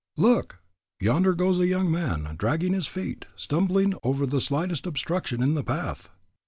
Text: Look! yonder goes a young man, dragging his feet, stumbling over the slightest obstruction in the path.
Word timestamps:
Look! 0.17 0.57
yonder 0.99 1.35
goes 1.35 1.59
a 1.59 1.67
young 1.67 1.91
man, 1.91 2.35
dragging 2.39 2.73
his 2.73 2.87
feet, 2.87 3.25
stumbling 3.35 3.93
over 4.01 4.25
the 4.25 4.41
slightest 4.41 4.87
obstruction 4.87 5.43
in 5.43 5.53
the 5.53 5.63
path. 5.63 6.09